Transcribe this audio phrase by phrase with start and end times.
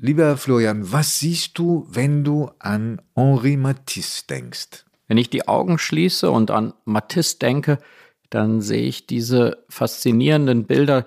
[0.00, 4.84] Lieber Florian, was siehst du, wenn du an Henri Matisse denkst?
[5.08, 7.78] Wenn ich die Augen schließe und an Matisse denke,
[8.30, 11.04] dann sehe ich diese faszinierenden Bilder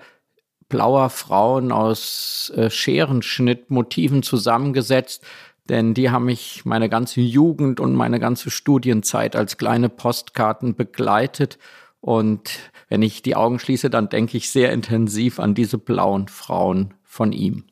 [0.68, 5.24] blauer Frauen aus äh, Scherenschnittmotiven zusammengesetzt,
[5.70, 11.58] denn die haben mich meine ganze Jugend und meine ganze Studienzeit als kleine Postkarten begleitet.
[12.02, 12.58] Und
[12.90, 17.32] wenn ich die Augen schließe, dann denke ich sehr intensiv an diese blauen Frauen von
[17.32, 17.64] ihm.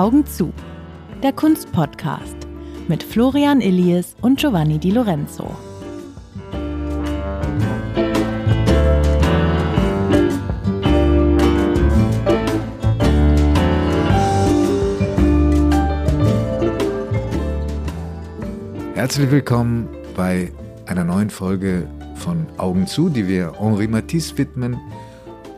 [0.00, 0.50] Augen zu.
[1.22, 2.34] Der Kunstpodcast
[2.88, 5.54] mit Florian Illies und Giovanni Di Lorenzo.
[18.94, 20.50] Herzlich willkommen bei
[20.86, 24.80] einer neuen Folge von Augen zu, die wir Henri Matisse widmen.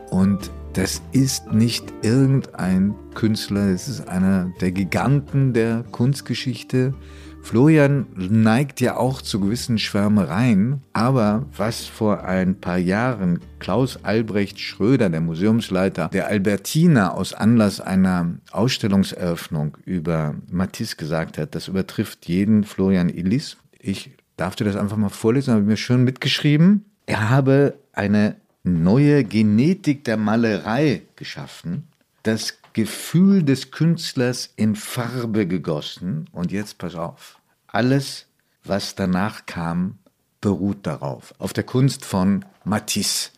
[0.09, 6.95] Und das ist nicht irgendein Künstler, es ist einer der Giganten der Kunstgeschichte.
[7.43, 14.59] Florian neigt ja auch zu gewissen Schwärmereien, aber was vor ein paar Jahren Klaus Albrecht
[14.59, 22.27] Schröder, der Museumsleiter der Albertina, aus Anlass einer Ausstellungseröffnung über Matisse gesagt hat, das übertrifft
[22.27, 23.57] jeden Florian Illis.
[23.77, 26.85] Ich darf dir das einfach mal vorlesen, habe mir schön mitgeschrieben.
[27.05, 31.87] Er habe eine neue Genetik der Malerei geschaffen,
[32.23, 36.29] das Gefühl des Künstlers in Farbe gegossen.
[36.31, 38.25] Und jetzt pass auf, alles,
[38.63, 39.99] was danach kam,
[40.41, 43.31] beruht darauf, auf der Kunst von Matisse.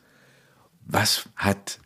[0.85, 1.79] Was hat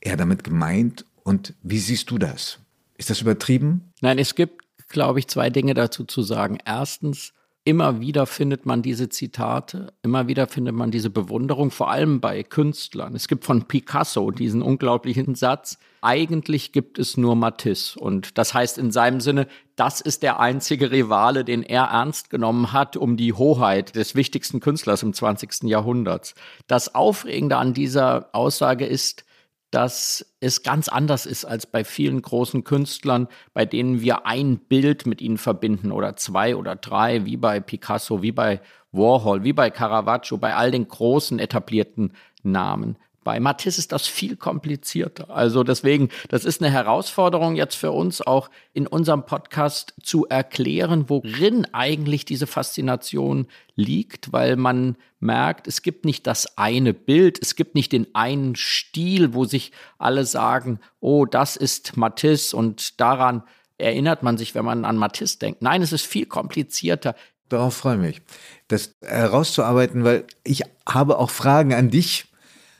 [0.00, 2.58] er damit gemeint und wie siehst du das?
[2.96, 3.92] Ist das übertrieben?
[4.00, 6.58] Nein, es gibt, glaube ich, zwei Dinge dazu zu sagen.
[6.64, 7.32] Erstens,
[7.68, 12.42] immer wieder findet man diese Zitate, immer wieder findet man diese Bewunderung, vor allem bei
[12.42, 13.14] Künstlern.
[13.14, 18.00] Es gibt von Picasso diesen unglaublichen Satz, eigentlich gibt es nur Matisse.
[18.00, 22.72] Und das heißt in seinem Sinne, das ist der einzige Rivale, den er ernst genommen
[22.72, 25.64] hat, um die Hoheit des wichtigsten Künstlers im 20.
[25.64, 26.34] Jahrhundert.
[26.68, 29.26] Das Aufregende an dieser Aussage ist,
[29.70, 35.06] dass es ganz anders ist als bei vielen großen Künstlern, bei denen wir ein Bild
[35.06, 38.60] mit ihnen verbinden oder zwei oder drei, wie bei Picasso, wie bei
[38.92, 42.12] Warhol, wie bei Caravaggio, bei all den großen etablierten
[42.42, 42.96] Namen.
[43.24, 45.30] Bei Matisse ist das viel komplizierter.
[45.30, 51.08] Also deswegen, das ist eine Herausforderung jetzt für uns auch in unserem Podcast zu erklären,
[51.08, 57.56] worin eigentlich diese Faszination liegt, weil man merkt, es gibt nicht das eine Bild, es
[57.56, 63.42] gibt nicht den einen Stil, wo sich alle sagen, oh, das ist Matisse und daran
[63.78, 65.62] erinnert man sich, wenn man an Matisse denkt.
[65.62, 67.14] Nein, es ist viel komplizierter.
[67.48, 68.22] Darauf freue ich mich,
[68.68, 72.27] das herauszuarbeiten, weil ich habe auch Fragen an dich,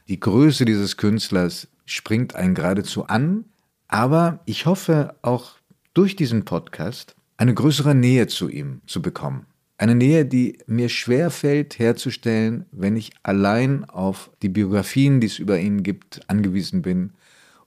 [0.09, 3.45] die Größe dieses Künstlers springt einen geradezu an,
[3.89, 5.57] aber ich hoffe auch
[5.95, 9.47] durch diesen Podcast eine größere Nähe zu ihm zu bekommen.
[9.77, 15.39] Eine Nähe, die mir schwer fällt herzustellen, wenn ich allein auf die Biografien, die es
[15.39, 17.13] über ihn gibt, angewiesen bin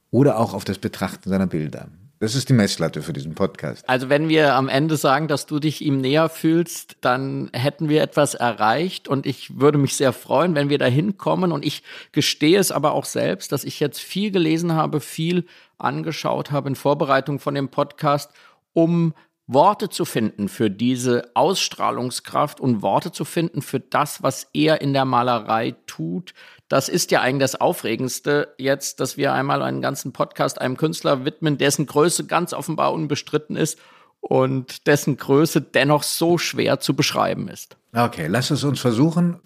[0.10, 1.88] oder auch auf das Betrachten seiner Bilder.
[2.22, 3.90] Das ist die Messlatte für diesen Podcast.
[3.90, 8.04] Also wenn wir am Ende sagen, dass du dich ihm näher fühlst, dann hätten wir
[8.04, 11.52] etwas erreicht und ich würde mich sehr freuen, wenn wir da hinkommen.
[11.52, 15.48] Und ich gestehe es aber auch selbst, dass ich jetzt viel gelesen habe, viel
[15.80, 18.30] angeschaut habe in Vorbereitung von dem Podcast,
[18.74, 19.16] um
[19.54, 24.94] Worte zu finden für diese Ausstrahlungskraft und Worte zu finden für das, was er in
[24.94, 26.34] der Malerei tut,
[26.72, 31.26] das ist ja eigentlich das Aufregendste jetzt, dass wir einmal einen ganzen Podcast einem Künstler
[31.26, 33.78] widmen, dessen Größe ganz offenbar unbestritten ist
[34.22, 37.76] und dessen Größe dennoch so schwer zu beschreiben ist.
[37.94, 39.42] Okay, lass es uns versuchen.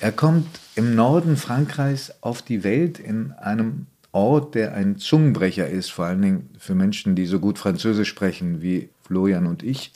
[0.00, 5.90] Er kommt im Norden Frankreichs auf die Welt in einem Ort, der ein Zungenbrecher ist,
[5.90, 9.92] vor allen Dingen für Menschen, die so gut Französisch sprechen wie Florian und ich,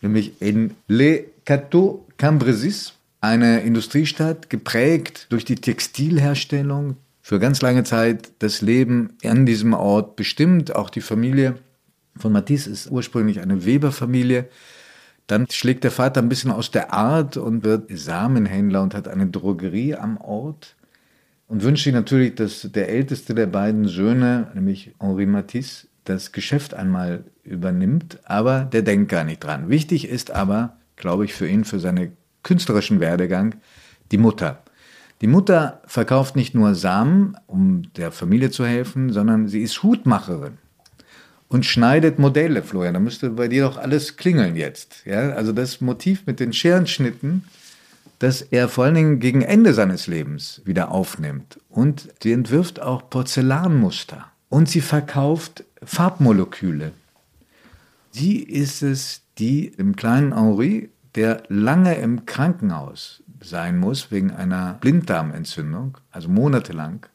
[0.00, 8.30] nämlich in Le Cateau Cambresis eine Industriestadt, geprägt durch die Textilherstellung, für ganz lange Zeit
[8.38, 10.74] das Leben an diesem Ort bestimmt.
[10.74, 11.56] Auch die Familie
[12.16, 14.48] von Matisse ist ursprünglich eine Weberfamilie.
[15.26, 19.26] Dann schlägt der Vater ein bisschen aus der Art und wird Samenhändler und hat eine
[19.28, 20.74] Drogerie am Ort
[21.46, 26.74] und wünscht sich natürlich, dass der älteste der beiden Söhne, nämlich Henri Matisse, das Geschäft
[26.74, 29.68] einmal übernimmt, aber der denkt gar nicht dran.
[29.68, 32.12] Wichtig ist aber, glaube ich, für ihn, für seine
[32.42, 33.56] künstlerischen Werdegang
[34.10, 34.62] die Mutter.
[35.20, 40.58] Die Mutter verkauft nicht nur Samen, um der Familie zu helfen, sondern sie ist Hutmacherin.
[41.48, 42.94] und schneidet Modelle, Florian.
[42.94, 45.04] Da müsste bei dir doch alles klingeln jetzt.
[45.04, 45.30] Ja?
[45.30, 47.44] Also das Motiv mit den Scherenschnitten,
[48.20, 51.58] das er vor allen Dingen gegen Ende seines Lebens wieder aufnimmt.
[51.68, 54.26] Und sie entwirft auch Porzellanmuster.
[54.50, 56.92] Und sie verkauft Farbmoleküle.
[58.10, 64.74] Sie ist es, die im kleinen Henri, der lange im Krankenhaus sein muss wegen einer
[64.74, 67.06] Blinddarmentzündung, also monatelang,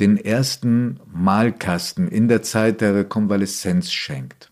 [0.00, 4.50] den ersten Malkasten in der Zeit der Rekonvaleszenz schenkt.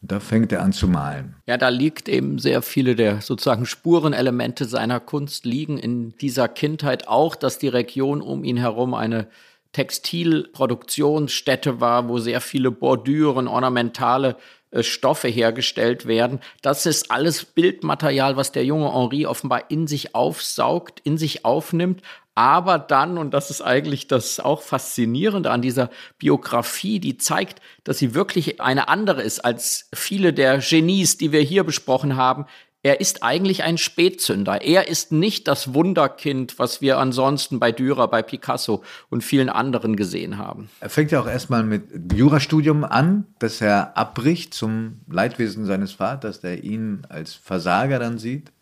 [0.00, 1.34] Und da fängt er an zu malen.
[1.46, 7.08] Ja, da liegt eben sehr viele der sozusagen Spurenelemente seiner Kunst liegen in dieser Kindheit
[7.08, 9.26] auch, dass die Region um ihn herum eine
[9.74, 14.36] Textilproduktionsstätte war, wo sehr viele Bordüren, ornamentale
[14.70, 16.40] äh, Stoffe hergestellt werden.
[16.62, 22.00] Das ist alles Bildmaterial, was der junge Henri offenbar in sich aufsaugt, in sich aufnimmt.
[22.36, 27.98] Aber dann, und das ist eigentlich das auch Faszinierende an dieser Biografie, die zeigt, dass
[27.98, 32.46] sie wirklich eine andere ist als viele der Genies, die wir hier besprochen haben,
[32.84, 34.60] er ist eigentlich ein Spätzünder.
[34.60, 39.96] Er ist nicht das Wunderkind, was wir ansonsten bei Dürer, bei Picasso und vielen anderen
[39.96, 40.68] gesehen haben.
[40.80, 46.40] Er fängt ja auch erstmal mit Jurastudium an, das er abbricht zum Leidwesen seines Vaters,
[46.40, 48.52] der ihn als Versager dann sieht.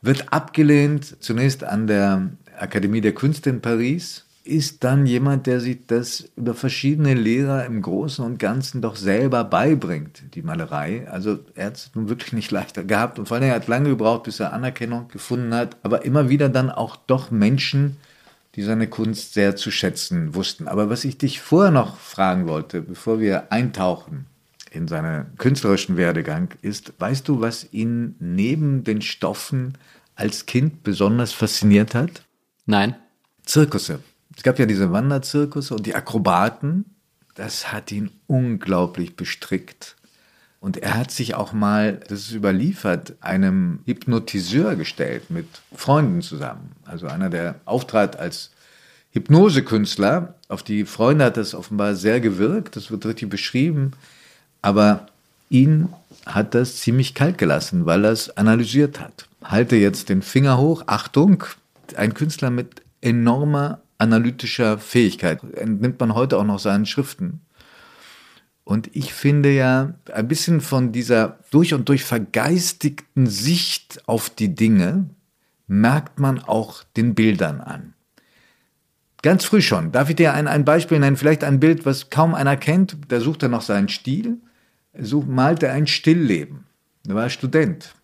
[0.00, 5.86] Wird abgelehnt, zunächst an der Akademie der Künste in Paris, ist dann jemand, der sich
[5.86, 11.08] das über verschiedene Lehrer im Großen und Ganzen doch selber beibringt, die Malerei.
[11.10, 13.90] Also er hat es nun wirklich nicht leichter gehabt und vor allem er hat lange
[13.90, 17.96] gebraucht, bis er Anerkennung gefunden hat, aber immer wieder dann auch doch Menschen,
[18.56, 20.68] die seine Kunst sehr zu schätzen wussten.
[20.68, 24.26] Aber was ich dich vorher noch fragen wollte, bevor wir eintauchen
[24.70, 29.76] in seinen künstlerischen Werdegang, ist, weißt du, was ihn neben den Stoffen
[30.14, 32.24] als Kind besonders fasziniert hat?
[32.66, 32.96] Nein.
[33.44, 34.00] Zirkusse.
[34.40, 36.86] Es gab ja diese Wanderzirkusse und die Akrobaten.
[37.34, 39.96] Das hat ihn unglaublich bestrickt.
[40.60, 45.46] Und er hat sich auch mal, das ist überliefert, einem Hypnotiseur gestellt mit
[45.76, 46.72] Freunden zusammen.
[46.86, 48.50] Also einer, der auftrat als
[49.10, 50.36] Hypnosekünstler.
[50.48, 52.76] Auf die Freunde hat das offenbar sehr gewirkt.
[52.76, 53.90] Das wird richtig beschrieben.
[54.62, 55.08] Aber
[55.50, 55.90] ihn
[56.24, 59.28] hat das ziemlich kalt gelassen, weil er es analysiert hat.
[59.44, 60.84] Halte jetzt den Finger hoch.
[60.86, 61.44] Achtung,
[61.94, 65.42] ein Künstler mit enormer analytischer Fähigkeit.
[65.54, 67.40] Entnimmt man heute auch noch seinen Schriften.
[68.64, 74.54] Und ich finde ja, ein bisschen von dieser durch und durch vergeistigten Sicht auf die
[74.54, 75.10] Dinge
[75.66, 77.94] merkt man auch den Bildern an.
[79.22, 79.92] Ganz früh schon.
[79.92, 81.16] Darf ich dir ein, ein Beispiel nennen?
[81.16, 82.96] Vielleicht ein Bild, was kaum einer kennt.
[83.08, 84.38] Da sucht er noch seinen Stil.
[84.98, 86.64] Sucht, malt er ein Stillleben.
[87.06, 87.94] Er war Student.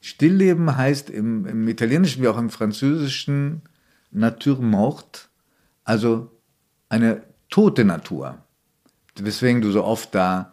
[0.00, 3.62] Stillleben heißt im, im Italienischen wie auch im Französischen
[4.10, 5.28] Natur mort,
[5.84, 6.30] also
[6.88, 8.38] eine tote Natur.
[9.18, 10.52] Weswegen du so oft da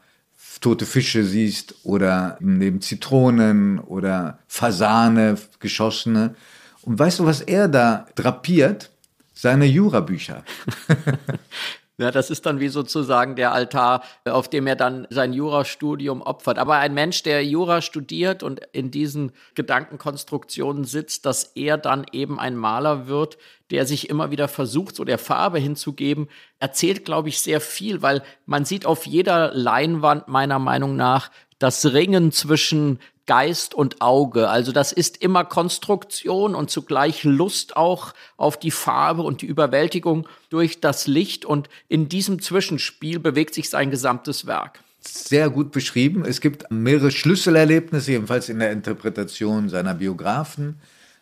[0.62, 6.36] tote Fische siehst oder neben Zitronen oder Fasane, geschossene.
[6.82, 8.90] Und weißt du, was er da drapiert?
[9.34, 10.44] Seine Jurabücher.
[12.00, 16.58] Ja, das ist dann wie sozusagen der Altar, auf dem er dann sein Jurastudium opfert.
[16.58, 22.40] Aber ein Mensch, der Jura studiert und in diesen Gedankenkonstruktionen sitzt, dass er dann eben
[22.40, 23.38] ein Maler wird,
[23.70, 26.30] der sich immer wieder versucht, so der Farbe hinzugeben,
[26.60, 31.30] erzählt, glaube ich, sehr viel, weil man sieht auf jeder Leinwand meiner Meinung nach
[31.60, 34.50] das Ringen zwischen Geist und Auge.
[34.50, 40.28] Also das ist immer Konstruktion und zugleich Lust auch auf die Farbe und die Überwältigung
[40.50, 41.46] durch das Licht.
[41.46, 44.80] Und in diesem Zwischenspiel bewegt sich sein gesamtes Werk.
[45.00, 46.24] Sehr gut beschrieben.
[46.26, 50.80] Es gibt mehrere Schlüsselerlebnisse, jedenfalls in der Interpretation seiner Biografen.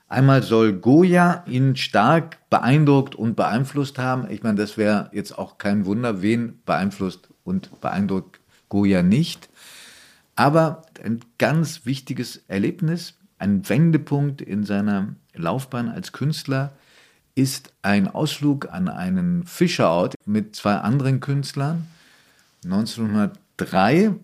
[0.07, 4.29] Einmal soll Goya ihn stark beeindruckt und beeinflusst haben.
[4.29, 9.49] Ich meine, das wäre jetzt auch kein Wunder, wen beeinflusst und beeindruckt Goya nicht.
[10.41, 16.71] Aber ein ganz wichtiges Erlebnis, ein Wendepunkt in seiner Laufbahn als Künstler
[17.35, 21.85] ist ein Ausflug an einen Fischerort mit zwei anderen Künstlern
[22.65, 24.15] 1903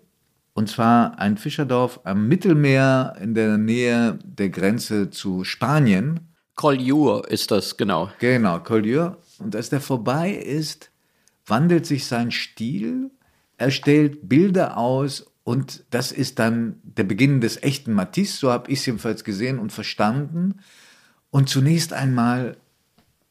[0.55, 6.21] und zwar ein Fischerdorf am Mittelmeer in der Nähe der Grenze zu Spanien.
[6.55, 8.09] Collioure ist das, genau.
[8.17, 9.17] Genau, Collioure.
[9.37, 10.89] Und als der vorbei ist,
[11.45, 13.11] wandelt sich sein Stil.
[13.57, 18.69] Er stellt Bilder aus und das ist dann der Beginn des echten Matisse, so habe
[18.69, 20.59] ich es jedenfalls gesehen und verstanden.
[21.29, 22.57] Und zunächst einmal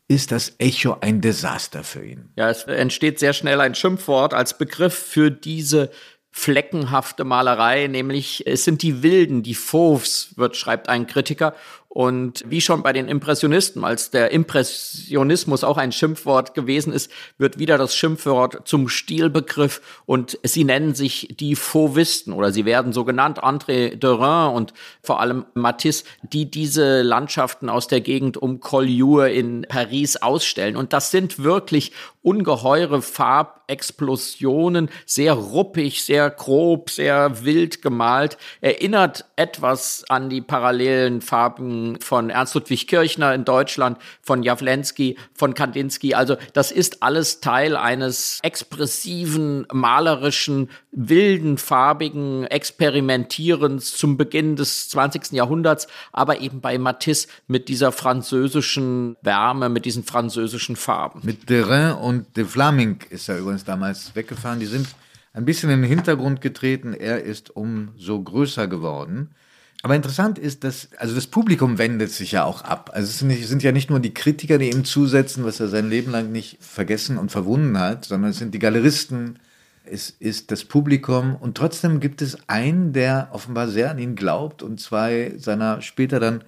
[0.08, 2.30] ist das Echo ein Desaster für ihn.
[2.34, 5.90] Ja, es entsteht sehr schnell ein Schimpfwort als Begriff für diese
[6.30, 11.54] fleckenhafte Malerei, nämlich es sind die Wilden, die Fauves, wird, schreibt ein Kritiker.
[11.96, 17.58] Und wie schon bei den Impressionisten, als der Impressionismus auch ein Schimpfwort gewesen ist, wird
[17.58, 23.06] wieder das Schimpfwort zum Stilbegriff und sie nennen sich die Fauvisten oder sie werden so
[23.06, 29.30] genannt, André Derain und vor allem Matisse, die diese Landschaften aus der Gegend um Collioure
[29.30, 30.76] in Paris ausstellen.
[30.76, 40.04] Und das sind wirklich ungeheure Farbexplosionen, sehr ruppig, sehr grob, sehr wild gemalt, erinnert etwas
[40.08, 46.14] an die parallelen Farben von Ernst Ludwig Kirchner in Deutschland, von Jawlensky, von Kandinsky.
[46.14, 55.32] Also das ist alles Teil eines expressiven, malerischen, wilden, farbigen Experimentierens zum Beginn des 20.
[55.32, 61.20] Jahrhunderts, aber eben bei Matisse mit dieser französischen Wärme, mit diesen französischen Farben.
[61.22, 64.58] Mit Derain und De Flaming ist ja übrigens damals weggefahren.
[64.60, 64.88] Die sind
[65.36, 66.94] ein bisschen in den Hintergrund getreten.
[66.94, 69.34] Er ist umso größer geworden.
[69.82, 72.90] Aber interessant ist, dass, also das Publikum wendet sich ja auch ab.
[72.94, 75.68] Also es sind, nicht, sind, ja nicht nur die Kritiker, die ihm zusetzen, was er
[75.68, 79.38] sein Leben lang nicht vergessen und verwunden hat, sondern es sind die Galeristen,
[79.84, 84.62] es ist das Publikum und trotzdem gibt es einen, der offenbar sehr an ihn glaubt
[84.62, 86.42] und zwei seiner später dann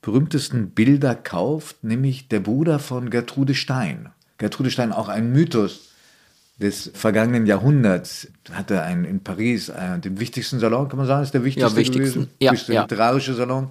[0.00, 4.10] berühmtesten Bilder kauft, nämlich der Bruder von Gertrude Stein.
[4.38, 5.87] Gertrude Stein auch ein Mythos
[6.58, 8.28] des vergangenen Jahrhunderts.
[8.52, 11.76] Hatte einen in Paris, äh, den wichtigsten Salon, kann man sagen, ist der wichtigste, ja,
[11.76, 12.28] wichtigsten.
[12.40, 12.82] Ja, wichtigste ja.
[12.82, 13.70] literarische Salon.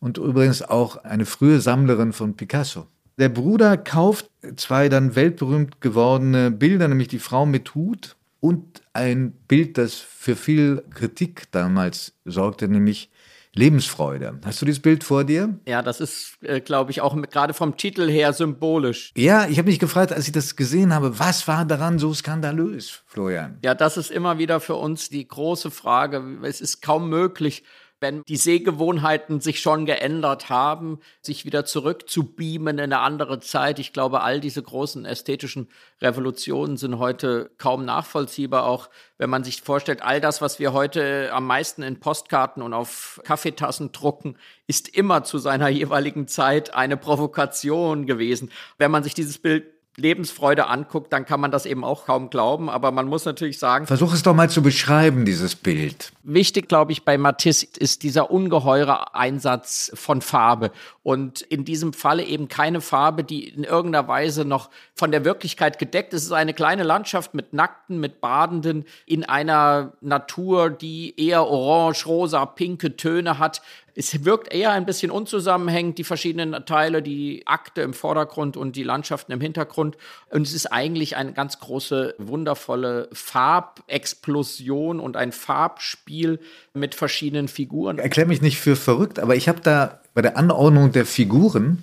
[0.00, 2.86] Und übrigens auch eine frühe Sammlerin von Picasso.
[3.18, 9.32] Der Bruder kauft zwei dann weltberühmt gewordene Bilder, nämlich die Frau mit Hut und ein
[9.48, 13.10] Bild, das für viel Kritik damals sorgte, nämlich
[13.56, 14.38] Lebensfreude.
[14.44, 15.58] Hast du dieses Bild vor dir?
[15.66, 19.12] Ja, das ist, äh, glaube ich, auch gerade vom Titel her symbolisch.
[19.16, 23.02] Ja, ich habe mich gefragt, als ich das gesehen habe, was war daran so skandalös,
[23.06, 23.58] Florian?
[23.64, 26.22] Ja, das ist immer wieder für uns die große Frage.
[26.42, 27.64] Es ist kaum möglich,
[28.00, 33.40] wenn die Sehgewohnheiten sich schon geändert haben, sich wieder zurück zu beamen in eine andere
[33.40, 33.78] Zeit.
[33.78, 35.68] Ich glaube, all diese großen ästhetischen
[36.02, 38.66] Revolutionen sind heute kaum nachvollziehbar.
[38.66, 42.74] Auch wenn man sich vorstellt, all das, was wir heute am meisten in Postkarten und
[42.74, 44.36] auf Kaffeetassen drucken,
[44.66, 48.50] ist immer zu seiner jeweiligen Zeit eine Provokation gewesen.
[48.76, 52.68] Wenn man sich dieses Bild Lebensfreude anguckt, dann kann man das eben auch kaum glauben.
[52.68, 53.86] Aber man muss natürlich sagen.
[53.86, 56.12] Versuch es doch mal zu beschreiben, dieses Bild.
[56.22, 60.70] Wichtig, glaube ich, bei Matisse ist dieser ungeheure Einsatz von Farbe.
[61.02, 65.78] Und in diesem Falle eben keine Farbe, die in irgendeiner Weise noch von der Wirklichkeit
[65.78, 66.22] gedeckt ist.
[66.22, 72.06] Es ist eine kleine Landschaft mit Nackten, mit Badenden in einer Natur, die eher orange,
[72.06, 73.62] rosa, pinke Töne hat
[73.98, 78.82] es wirkt eher ein bisschen unzusammenhängend, die verschiedenen Teile, die Akte im Vordergrund und die
[78.82, 79.96] Landschaften im Hintergrund.
[80.30, 86.40] Und es ist eigentlich eine ganz große, wundervolle Farbexplosion und ein Farbspiel
[86.74, 87.98] mit verschiedenen Figuren.
[87.98, 91.82] Erklär mich nicht für verrückt, aber ich habe da bei der Anordnung der Figuren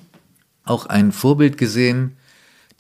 [0.66, 2.16] auch ein Vorbild gesehen,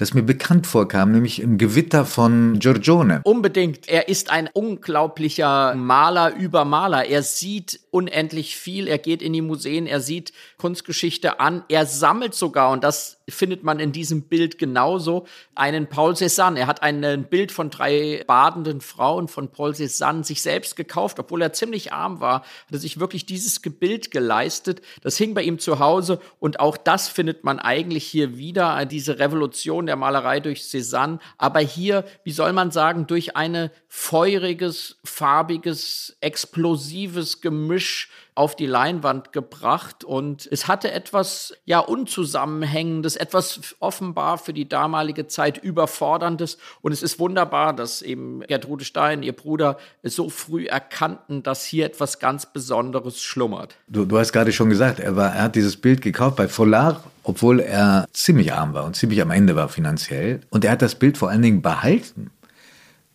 [0.03, 3.21] das mir bekannt vorkam, nämlich im Gewitter von Giorgione.
[3.23, 3.87] Unbedingt.
[3.87, 7.05] Er ist ein unglaublicher Maler über Maler.
[7.05, 8.87] Er sieht unendlich viel.
[8.89, 11.63] Er geht in die Museen, er sieht Kunstgeschichte an.
[11.69, 15.25] Er sammelt sogar, und das findet man in diesem Bild genauso,
[15.55, 16.57] einen Paul Cézanne.
[16.57, 21.41] Er hat ein Bild von drei badenden Frauen von Paul Cézanne sich selbst gekauft, obwohl
[21.41, 24.81] er ziemlich arm war, hat er sich wirklich dieses Bild geleistet.
[25.01, 29.19] Das hing bei ihm zu Hause und auch das findet man eigentlich hier wieder, diese
[29.19, 31.19] Revolution der Malerei durch Cézanne.
[31.37, 39.31] Aber hier, wie soll man sagen, durch ein feuriges, farbiges, explosives Gemisch auf die Leinwand
[39.31, 46.57] gebracht und es hatte etwas ja unzusammenhängendes, etwas offenbar für die damalige Zeit überforderndes.
[46.81, 51.85] Und es ist wunderbar, dass eben Gertrude Stein, ihr Bruder, so früh erkannten, dass hier
[51.85, 53.75] etwas ganz Besonderes schlummert.
[53.87, 57.03] Du, du hast gerade schon gesagt, er, war, er hat dieses Bild gekauft bei Folar,
[57.23, 60.41] obwohl er ziemlich arm war und ziemlich am Ende war finanziell.
[60.49, 62.31] Und er hat das Bild vor allen Dingen behalten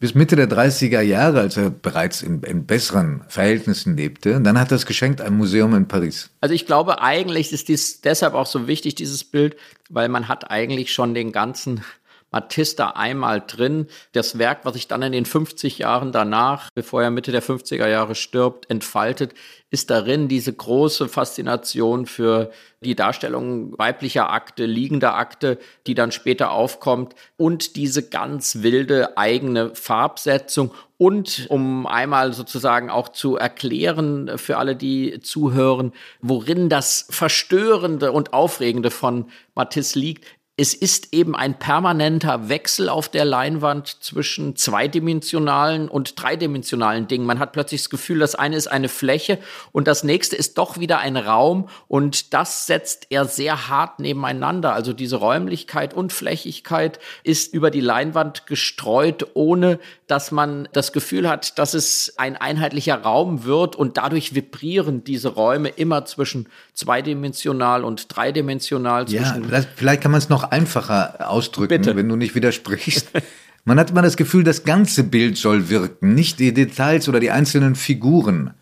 [0.00, 4.40] bis Mitte der 30er Jahre, als er bereits in, in, besseren Verhältnissen lebte.
[4.40, 6.31] Dann hat er es geschenkt einem Museum in Paris.
[6.40, 9.57] Also ich glaube, eigentlich ist dies deshalb auch so wichtig, dieses Bild,
[9.88, 11.83] weil man hat eigentlich schon den ganzen
[12.30, 13.87] Matisse da einmal drin.
[14.12, 17.88] Das Werk, was sich dann in den 50 Jahren danach, bevor er Mitte der 50er
[17.88, 19.35] Jahre stirbt, entfaltet,
[19.70, 26.52] ist darin diese große Faszination für die Darstellung weiblicher Akte, liegender Akte, die dann später
[26.52, 34.58] aufkommt und diese ganz wilde eigene Farbsetzung und um einmal sozusagen auch zu erklären für
[34.58, 40.25] alle, die zuhören, worin das Verstörende und Aufregende von Matisse liegt,
[40.61, 47.27] es ist eben ein permanenter Wechsel auf der Leinwand zwischen zweidimensionalen und dreidimensionalen Dingen.
[47.27, 49.38] Man hat plötzlich das Gefühl, das eine ist eine Fläche
[49.71, 54.73] und das nächste ist doch wieder ein Raum und das setzt er sehr hart nebeneinander.
[54.75, 61.29] Also diese Räumlichkeit und Flächigkeit ist über die Leinwand gestreut, ohne dass man das Gefühl
[61.29, 67.85] hat, dass es ein einheitlicher Raum wird und dadurch vibrieren diese Räume immer zwischen zweidimensional
[67.85, 69.09] und dreidimensional.
[69.09, 69.38] Ja,
[69.77, 71.97] vielleicht kann man es noch einfacher ausdrücken, Bitte.
[71.97, 73.11] wenn du nicht widersprichst.
[73.64, 77.31] Man hat immer das Gefühl, das ganze Bild soll wirken, nicht die Details oder die
[77.31, 78.55] einzelnen Figuren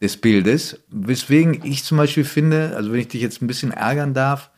[0.00, 0.80] des Bildes.
[0.88, 4.50] Weswegen ich zum Beispiel finde, also wenn ich dich jetzt ein bisschen ärgern darf,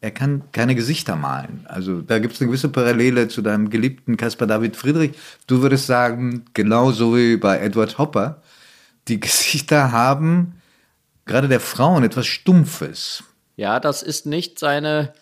[0.00, 1.64] er kann keine Gesichter malen.
[1.64, 5.12] Also da gibt es eine gewisse Parallele zu deinem geliebten Caspar David Friedrich.
[5.46, 8.42] Du würdest sagen, genauso wie bei Edward Hopper,
[9.08, 10.54] die Gesichter haben
[11.28, 13.22] gerade der Frauen etwas Stumpfes.
[13.56, 15.12] Ja, das ist nicht seine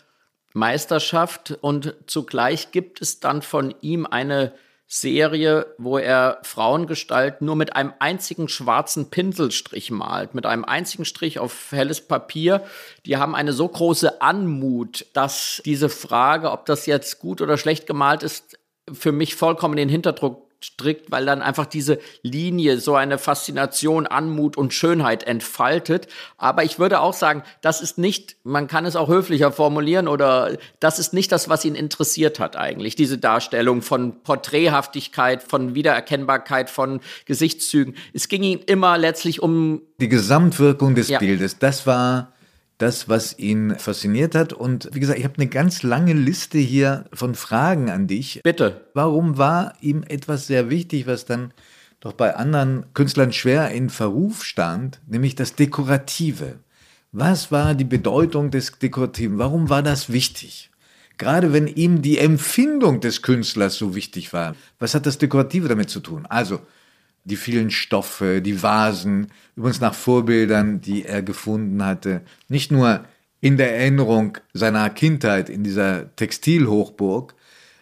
[0.57, 4.55] Meisterschaft und zugleich gibt es dann von ihm eine
[4.89, 11.39] Serie, wo er Frauengestalt nur mit einem einzigen schwarzen Pinselstrich malt, mit einem einzigen Strich
[11.41, 12.65] auf helles Papier.
[13.05, 17.87] Die haben eine so große Anmut, dass diese Frage, ob das jetzt gut oder schlecht
[17.87, 18.59] gemalt ist,
[18.91, 24.57] für mich vollkommen den Hinterdruck strikt, weil dann einfach diese Linie so eine Faszination, Anmut
[24.57, 26.09] und Schönheit entfaltet.
[26.39, 30.57] Aber ich würde auch sagen, das ist nicht, man kann es auch höflicher formulieren oder
[30.81, 36.71] das ist nicht das, was ihn interessiert hat eigentlich, diese Darstellung von Porträthaftigkeit, von Wiedererkennbarkeit,
[36.71, 37.95] von Gesichtszügen.
[38.13, 41.19] Es ging ihm immer letztlich um die Gesamtwirkung des Ja.
[41.19, 41.59] Bildes.
[41.59, 42.33] Das war
[42.79, 44.53] das, was ihn fasziniert hat.
[44.53, 48.41] Und wie gesagt, ich habe eine ganz lange Liste hier von Fragen an dich.
[48.43, 48.87] Bitte.
[48.95, 51.53] Warum war ihm etwas sehr wichtig, was dann
[52.01, 56.59] doch bei anderen Künstlern schwer in Verruf stand, nämlich das Dekorative?
[57.13, 59.39] Was war die Bedeutung des Dekorativen?
[59.39, 60.71] Warum war das wichtig?
[61.19, 64.55] Gerade wenn ihm die Empfindung des Künstlers so wichtig war.
[64.79, 66.27] Was hat das Dekorative damit zu tun?
[66.27, 66.61] Also,
[67.27, 72.23] die vielen Stoffe, die Vasen, übrigens nach Vorbildern, die er gefunden hatte.
[72.49, 73.05] Nicht nur
[73.41, 77.35] in der Erinnerung seiner Kindheit in dieser Textilhochburg,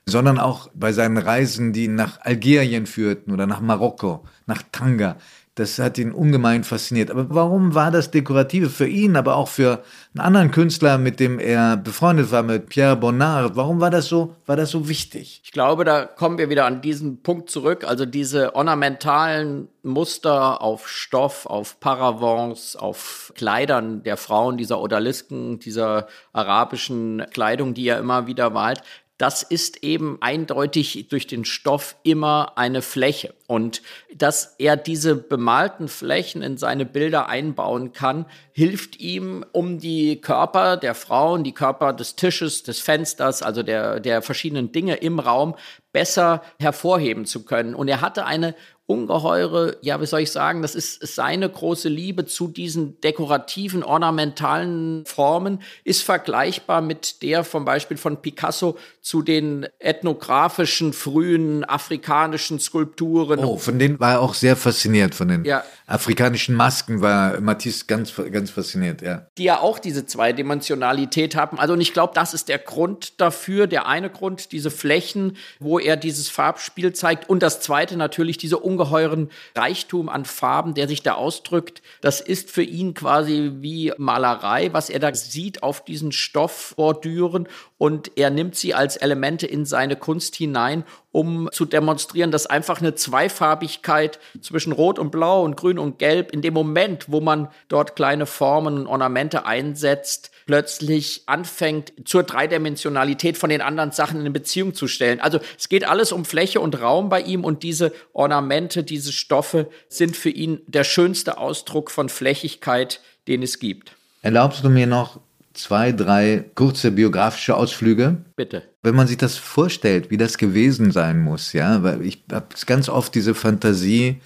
[0.07, 5.17] sondern auch bei seinen Reisen, die ihn nach Algerien führten oder nach Marokko, nach Tanga.
[5.57, 7.13] Das hat ihn ungemein fasziniert.
[7.13, 11.39] Aber warum war das Dekorative für ihn, aber auch für einen anderen Künstler, mit dem
[11.39, 13.55] er befreundet war, mit Pierre Bonnard?
[13.55, 15.43] Warum war das so, war das so wichtig?
[15.45, 17.85] Ich glaube, da kommen wir wieder an diesen Punkt zurück.
[17.85, 26.09] Also diese ornamentalen Muster auf Stoff, auf Paravents, auf Kleidern der Frauen, dieser Odalisken, dieser
[26.33, 28.81] arabischen Kleidung, die er immer wieder malt.
[29.25, 33.33] Das ist eben eindeutig durch den Stoff immer eine Fläche.
[33.47, 33.81] Und
[34.15, 40.77] dass er diese bemalten Flächen in seine Bilder einbauen kann, hilft ihm, um die Körper
[40.77, 45.55] der Frauen, die Körper des Tisches, des Fensters, also der, der verschiedenen Dinge im Raum
[45.91, 47.75] besser hervorheben zu können.
[47.75, 48.55] Und er hatte eine
[48.87, 55.07] ungeheure, ja, wie soll ich sagen, das ist seine große Liebe zu diesen dekorativen, ornamentalen
[55.07, 63.39] Formen, ist vergleichbar mit der zum Beispiel von Picasso zu den ethnografischen, frühen afrikanischen Skulpturen.
[63.39, 65.65] Oh, von denen war er auch sehr fasziniert, von den Ja.
[65.87, 69.27] afrikanischen Masken war Matisse ganz, ganz fasziniert, ja.
[69.39, 71.59] die ja auch diese Zweidimensionalität haben.
[71.59, 75.79] Also und ich glaube, das ist der Grund dafür, der eine Grund, diese Flächen, wo
[75.79, 81.03] er dieses Farbspiel zeigt und das zweite natürlich diese ungeheuren Reichtum an Farben, der sich
[81.03, 81.83] da ausdrückt.
[82.01, 88.13] Das ist für ihn quasi wie Malerei, was er da sieht auf diesen Stoffbordüren und
[88.17, 92.95] er nimmt sie als Elemente in seine Kunst hinein, um zu demonstrieren, dass einfach eine
[92.95, 97.95] Zweifarbigkeit zwischen Rot und Blau und Grün und Gelb in dem Moment, wo man dort
[97.95, 104.75] kleine Formen und Ornamente einsetzt, plötzlich anfängt, zur Dreidimensionalität von den anderen Sachen in Beziehung
[104.75, 105.21] zu stellen.
[105.21, 109.69] Also es geht alles um Fläche und Raum bei ihm und diese Ornamente, diese Stoffe
[109.89, 113.97] sind für ihn der schönste Ausdruck von Flächigkeit, den es gibt.
[114.23, 115.21] Erlaubst du mir noch
[115.55, 118.19] zwei, drei kurze biografische Ausflüge?
[118.37, 118.63] Bitte.
[118.83, 122.89] Wenn man sich das vorstellt, wie das gewesen sein muss, ja, weil ich habe ganz
[122.89, 124.21] oft diese Fantasie,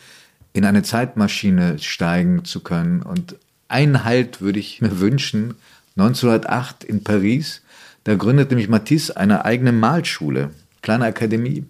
[0.52, 3.02] in eine Zeitmaschine steigen zu können.
[3.02, 3.37] Und
[3.68, 5.54] einen Halt würde ich mir wünschen,
[5.98, 7.62] 1908 in Paris,
[8.04, 11.64] da gründet nämlich Matisse eine eigene Malschule, kleine Akademie.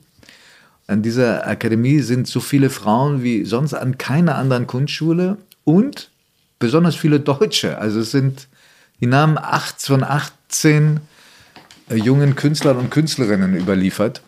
[0.87, 6.11] An dieser Akademie sind so viele Frauen wie sonst an keiner anderen Kunstschule und
[6.59, 7.79] besonders viele Deutsche.
[7.79, 8.49] Also es sind
[9.01, 11.01] die Namen 8 von 18
[11.91, 14.23] äh, jungen Künstlern und Künstlerinnen überliefert.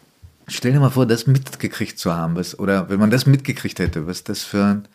[0.48, 4.06] Stell dir mal vor, das mitgekriegt zu haben, was, oder wenn man das mitgekriegt hätte,
[4.06, 4.88] was das für ein,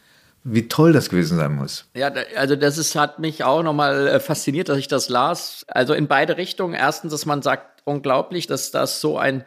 [0.48, 1.90] wie toll das gewesen sein muss.
[1.96, 5.66] Ja, also das ist, hat mich auch nochmal äh, fasziniert, dass ich das las.
[5.68, 6.76] Also in beide Richtungen.
[6.76, 9.44] Erstens, dass man sagt, unglaublich, dass das so ein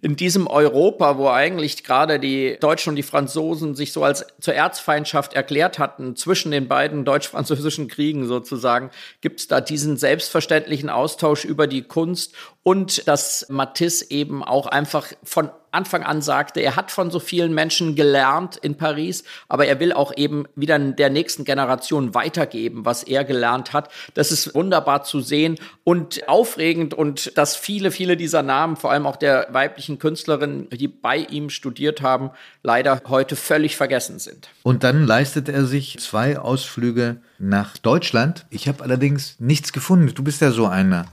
[0.00, 4.54] in diesem Europa, wo eigentlich gerade die Deutschen und die Franzosen sich so als zur
[4.54, 11.44] Erzfeindschaft erklärt hatten, zwischen den beiden deutsch-französischen Kriegen sozusagen, gibt es da diesen selbstverständlichen Austausch
[11.44, 12.34] über die Kunst
[12.68, 17.54] und dass Matisse eben auch einfach von Anfang an sagte, er hat von so vielen
[17.54, 23.04] Menschen gelernt in Paris, aber er will auch eben wieder der nächsten Generation weitergeben, was
[23.04, 23.90] er gelernt hat.
[24.12, 29.06] Das ist wunderbar zu sehen und aufregend und dass viele, viele dieser Namen, vor allem
[29.06, 34.50] auch der weiblichen Künstlerinnen, die bei ihm studiert haben, leider heute völlig vergessen sind.
[34.62, 38.44] Und dann leistet er sich zwei Ausflüge nach Deutschland.
[38.50, 40.12] Ich habe allerdings nichts gefunden.
[40.14, 41.06] Du bist ja so einer,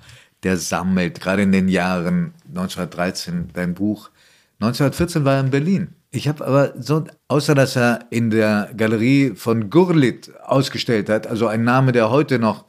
[0.45, 4.12] der sammelt, gerade in den Jahren 1913 dein Buch
[4.60, 5.95] 1914 war er in Berlin.
[6.12, 11.47] Ich habe aber so, außer dass er in der Galerie von Gurlit ausgestellt hat, also
[11.47, 12.65] ein Name, der heute noch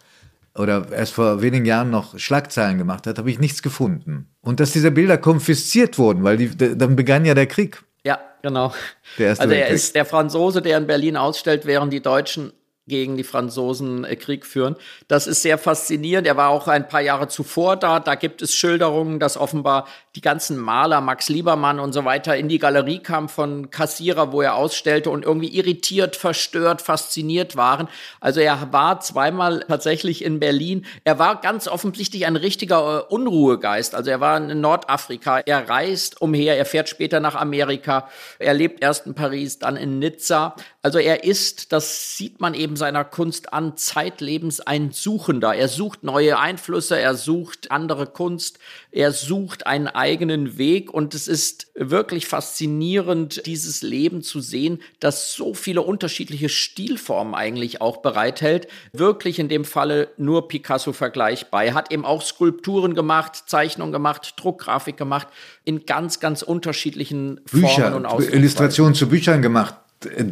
[0.56, 4.30] oder erst vor wenigen Jahren noch Schlagzeilen gemacht hat, habe ich nichts gefunden.
[4.40, 7.84] Und dass diese Bilder konfisziert wurden, weil die, dann begann ja der Krieg.
[8.04, 8.72] Ja, genau.
[9.18, 9.74] also er Weltkrieg.
[9.74, 12.52] ist der Franzose, der in Berlin ausstellt, während die Deutschen
[12.86, 14.76] gegen die Franzosen äh, Krieg führen.
[15.08, 16.26] Das ist sehr faszinierend.
[16.26, 17.98] Er war auch ein paar Jahre zuvor da.
[17.98, 22.48] Da gibt es Schilderungen, dass offenbar die ganzen Maler, Max Liebermann und so weiter, in
[22.48, 27.88] die Galerie kamen von Kassierer, wo er ausstellte und irgendwie irritiert, verstört, fasziniert waren.
[28.20, 30.86] Also er war zweimal tatsächlich in Berlin.
[31.04, 33.94] Er war ganz offensichtlich ein richtiger äh, Unruhegeist.
[33.94, 35.40] Also er war in Nordafrika.
[35.40, 36.56] Er reist umher.
[36.56, 38.08] Er fährt später nach Amerika.
[38.38, 40.54] Er lebt erst in Paris, dann in Nizza.
[40.86, 45.52] Also er ist, das sieht man eben seiner Kunst an, zeitlebens ein Suchender.
[45.52, 48.60] Er sucht neue Einflüsse, er sucht andere Kunst,
[48.92, 55.32] er sucht einen eigenen Weg und es ist wirklich faszinierend, dieses Leben zu sehen, das
[55.32, 58.68] so viele unterschiedliche Stilformen eigentlich auch bereithält.
[58.92, 61.64] Wirklich in dem Falle nur Picasso vergleichbar.
[61.64, 65.26] Er hat eben auch Skulpturen gemacht, Zeichnungen gemacht, Druckgrafik gemacht,
[65.64, 68.38] in ganz, ganz unterschiedlichen Bücher, Formen und Ausdrucksweisen.
[68.38, 69.74] Illustrationen zu Büchern gemacht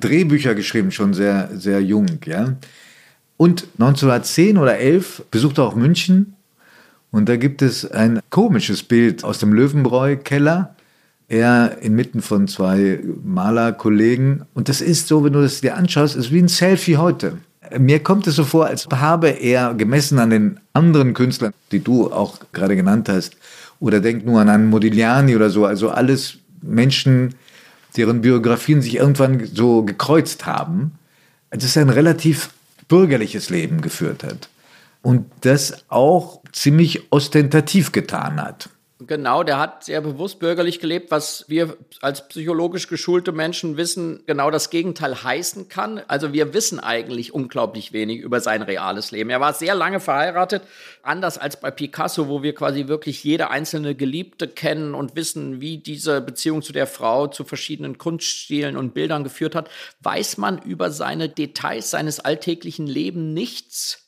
[0.00, 2.56] Drehbücher geschrieben, schon sehr, sehr jung, ja.
[3.36, 6.34] Und 1910 oder 11 besuchte er auch München
[7.14, 10.74] und da gibt es ein komisches Bild aus dem Löwenbräu-Keller.
[11.28, 14.42] Er inmitten von zwei Malerkollegen.
[14.52, 17.38] Und das ist so, wenn du das dir anschaust, ist wie ein Selfie heute.
[17.78, 22.10] Mir kommt es so vor, als habe er gemessen an den anderen Künstlern, die du
[22.12, 23.36] auch gerade genannt hast,
[23.78, 27.36] oder denk nur an einen Modigliani oder so, also alles Menschen,
[27.96, 30.92] deren Biografien sich irgendwann so gekreuzt haben,
[31.50, 32.50] dass er ein relativ
[32.88, 34.48] bürgerliches Leben geführt hat
[35.02, 38.68] und das auch ziemlich ostentativ getan hat.
[39.06, 44.50] Genau, der hat sehr bewusst bürgerlich gelebt, was wir als psychologisch geschulte Menschen wissen, genau
[44.50, 46.00] das Gegenteil heißen kann.
[46.06, 49.30] Also wir wissen eigentlich unglaublich wenig über sein reales Leben.
[49.30, 50.62] Er war sehr lange verheiratet,
[51.02, 55.78] anders als bei Picasso, wo wir quasi wirklich jede einzelne Geliebte kennen und wissen, wie
[55.78, 59.68] diese Beziehung zu der Frau zu verschiedenen Kunststilen und Bildern geführt hat,
[60.00, 64.03] weiß man über seine Details seines alltäglichen Lebens nichts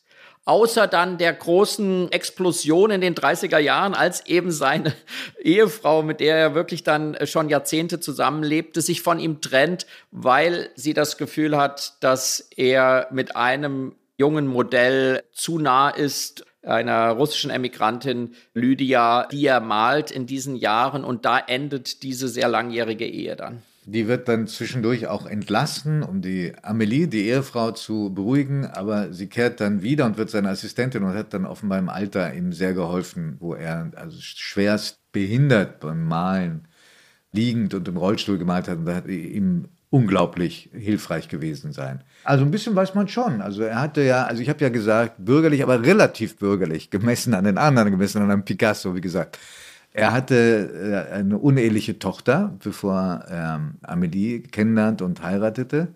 [0.46, 4.94] außer dann der großen Explosion in den 30er Jahren, als eben seine
[5.42, 10.94] Ehefrau, mit der er wirklich dann schon Jahrzehnte zusammenlebte, sich von ihm trennt, weil sie
[10.94, 18.34] das Gefühl hat, dass er mit einem jungen Modell zu nah ist, einer russischen Emigrantin
[18.54, 23.62] Lydia, die er malt in diesen Jahren und da endet diese sehr langjährige Ehe dann.
[23.88, 29.28] Die wird dann zwischendurch auch entlassen, um die Amelie, die Ehefrau, zu beruhigen, aber sie
[29.28, 32.74] kehrt dann wieder und wird seine Assistentin und hat dann offenbar im Alter ihm sehr
[32.74, 36.66] geholfen, wo er also schwerst behindert beim Malen
[37.30, 42.02] liegend und im Rollstuhl gemalt hat und da hat ihm unglaublich hilfreich gewesen sein.
[42.24, 43.40] Also ein bisschen weiß man schon.
[43.40, 47.44] Also er hatte ja, also ich habe ja gesagt, bürgerlich, aber relativ bürgerlich, gemessen an
[47.44, 49.38] den anderen, gemessen an einem Picasso, wie gesagt.
[49.96, 55.88] Er hatte äh, eine uneheliche Tochter, bevor er Amélie kennenlernte und heiratete.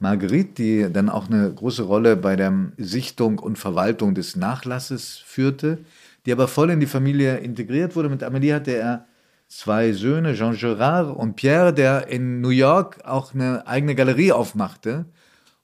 [0.00, 5.78] Marguerite, die dann auch eine große Rolle bei der Sichtung und Verwaltung des Nachlasses führte,
[6.26, 8.08] die aber voll in die Familie integriert wurde.
[8.08, 9.06] Mit Amélie hatte er
[9.46, 15.04] zwei Söhne, Jean Gerard und Pierre, der in New York auch eine eigene Galerie aufmachte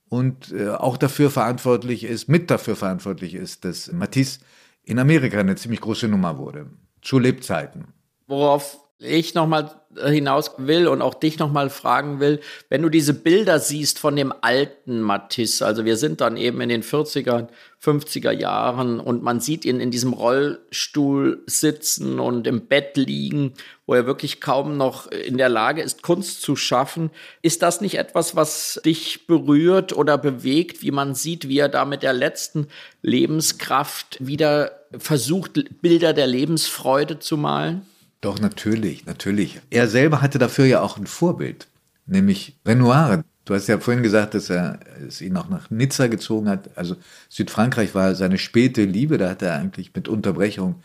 [0.09, 4.39] und äh, auch dafür verantwortlich ist, mit dafür verantwortlich ist, dass Matisse
[4.85, 6.67] in Amerika eine ziemlich große Nummer wurde
[7.03, 7.93] zu Lebzeiten.
[8.27, 13.59] Worauf ich nochmal hinaus will und auch dich nochmal fragen will, wenn du diese Bilder
[13.59, 17.49] siehst von dem alten Matisse, also wir sind dann eben in den 40er,
[17.83, 23.55] 50er Jahren und man sieht ihn in diesem Rollstuhl sitzen und im Bett liegen,
[23.87, 27.11] wo er wirklich kaum noch in der Lage ist, Kunst zu schaffen.
[27.43, 31.85] Ist das nicht etwas, was dich berührt oder bewegt, wie man sieht, wie er da
[31.85, 32.69] mit der letzten
[33.03, 37.87] Lebenskraft wieder versucht, Bilder der Lebensfreude zu malen?
[38.21, 39.61] Doch, natürlich, natürlich.
[39.71, 41.69] Er selber hatte dafür ja auch ein Vorbild,
[42.07, 43.25] nämlich Renoir.
[43.47, 46.77] Du hast ja vorhin gesagt, dass er es ihn auch nach Nizza gezogen hat.
[46.77, 46.97] Also
[47.31, 50.83] Südfrankreich war seine späte Liebe, da hat er eigentlich mit Unterbrechung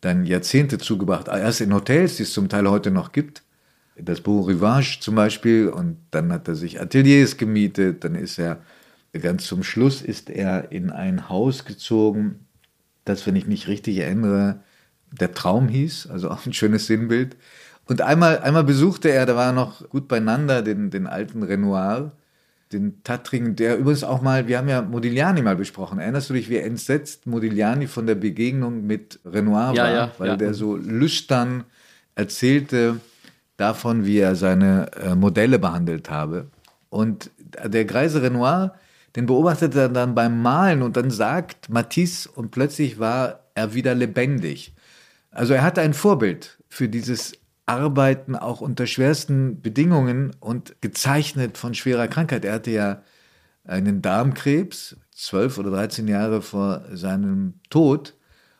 [0.00, 1.28] dann Jahrzehnte zugebracht.
[1.28, 3.42] Erst in Hotels, die es zum Teil heute noch gibt.
[3.96, 5.68] Das Beau Rivage zum Beispiel.
[5.68, 8.04] Und dann hat er sich Ateliers gemietet.
[8.04, 8.62] Dann ist er,
[9.12, 12.46] ganz zum Schluss ist er in ein Haus gezogen,
[13.04, 14.60] das, wenn ich mich richtig erinnere,
[15.12, 17.36] der Traum hieß, also auch ein schönes Sinnbild.
[17.86, 22.12] Und einmal, einmal besuchte er, da war er noch gut beieinander, den, den alten Renoir,
[22.72, 25.98] den Tatring, der übrigens auch mal, wir haben ja Modigliani mal besprochen.
[25.98, 29.92] Erinnerst du dich, wie entsetzt Modigliani von der Begegnung mit Renoir ja, war?
[29.92, 30.36] Ja, weil ja.
[30.36, 31.64] der so lüstern
[32.14, 33.00] erzählte
[33.56, 36.46] davon, wie er seine äh, Modelle behandelt habe.
[36.90, 37.30] Und
[37.64, 38.74] der greise Renoir,
[39.16, 43.94] den beobachtet er dann beim Malen und dann sagt Matisse und plötzlich war er wieder
[43.94, 44.74] lebendig.
[45.30, 47.32] Also er hatte ein Vorbild für dieses
[47.66, 52.44] Arbeiten auch unter schwersten Bedingungen und gezeichnet von schwerer Krankheit.
[52.44, 53.02] Er hatte ja
[53.64, 58.16] einen Darmkrebs, zwölf oder dreizehn Jahre vor seinem Tod.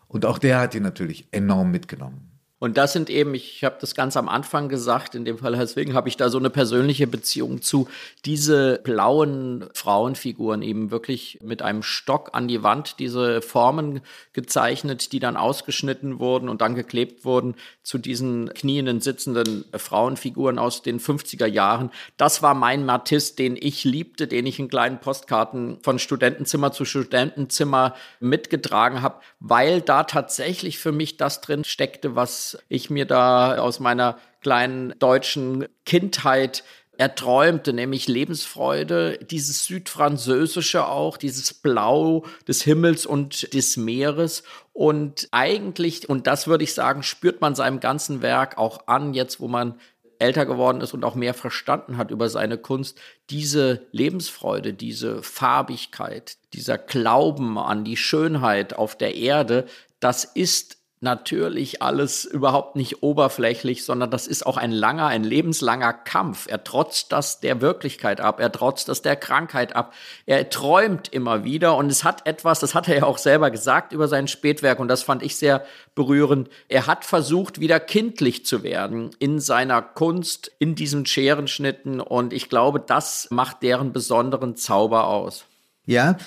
[0.06, 2.29] Und auch der hat ihn natürlich enorm mitgenommen.
[2.61, 5.94] Und das sind eben, ich habe das ganz am Anfang gesagt, in dem Fall deswegen
[5.94, 7.88] habe ich da so eine persönliche Beziehung zu,
[8.27, 14.03] diese blauen Frauenfiguren eben wirklich mit einem Stock an die Wand, diese Formen
[14.35, 20.83] gezeichnet, die dann ausgeschnitten wurden und dann geklebt wurden zu diesen knienden, sitzenden Frauenfiguren aus
[20.83, 21.90] den 50er Jahren.
[22.18, 26.85] Das war mein Matisse, den ich liebte, den ich in kleinen Postkarten von Studentenzimmer zu
[26.85, 33.58] Studentenzimmer mitgetragen habe, weil da tatsächlich für mich das drin steckte, was ich mir da
[33.58, 36.64] aus meiner kleinen deutschen Kindheit
[37.00, 44.42] erträumte, nämlich Lebensfreude, dieses Südfranzösische auch, dieses Blau des Himmels und des Meeres.
[44.74, 49.40] Und eigentlich, und das würde ich sagen, spürt man seinem ganzen Werk auch an, jetzt
[49.40, 49.80] wo man
[50.18, 52.98] älter geworden ist und auch mehr verstanden hat über seine Kunst,
[53.30, 59.64] diese Lebensfreude, diese Farbigkeit, dieser Glauben an die Schönheit auf der Erde,
[59.98, 65.94] das ist natürlich alles überhaupt nicht oberflächlich, sondern das ist auch ein langer, ein lebenslanger
[65.94, 66.46] Kampf.
[66.46, 69.94] Er trotzt das der Wirklichkeit ab, er trotzt das der Krankheit ab.
[70.26, 73.92] Er träumt immer wieder und es hat etwas, das hat er ja auch selber gesagt
[73.92, 76.50] über sein Spätwerk und das fand ich sehr berührend.
[76.68, 82.50] Er hat versucht, wieder kindlich zu werden in seiner Kunst, in diesen Scherenschnitten und ich
[82.50, 85.46] glaube, das macht deren besonderen Zauber aus.
[85.86, 86.18] Ja,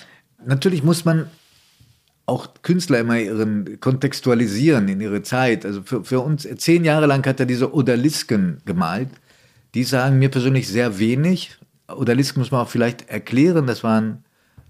[0.44, 1.30] natürlich muss man
[2.26, 5.66] auch Künstler immer ihren kontextualisieren in ihre Zeit.
[5.66, 9.08] Also für, für uns, zehn Jahre lang hat er diese Odalisken gemalt.
[9.74, 11.58] Die sagen mir persönlich sehr wenig.
[11.88, 13.66] Odalisken muss man auch vielleicht erklären.
[13.66, 14.24] Das waren